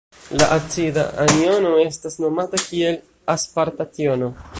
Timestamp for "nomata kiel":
2.25-2.97